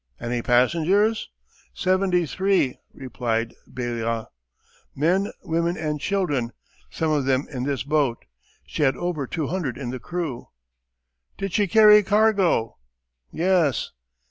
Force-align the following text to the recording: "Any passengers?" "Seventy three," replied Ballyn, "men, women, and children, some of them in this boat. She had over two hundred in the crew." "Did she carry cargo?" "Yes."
"Any 0.19 0.41
passengers?" 0.41 1.29
"Seventy 1.75 2.25
three," 2.25 2.79
replied 2.91 3.53
Ballyn, 3.67 4.25
"men, 4.95 5.31
women, 5.43 5.77
and 5.77 5.99
children, 6.01 6.53
some 6.89 7.11
of 7.11 7.25
them 7.25 7.45
in 7.51 7.65
this 7.65 7.83
boat. 7.83 8.25
She 8.65 8.81
had 8.81 8.97
over 8.97 9.27
two 9.27 9.45
hundred 9.49 9.77
in 9.77 9.91
the 9.91 9.99
crew." 9.99 10.47
"Did 11.37 11.53
she 11.53 11.67
carry 11.67 12.01
cargo?" 12.01 12.79
"Yes." 13.31 13.91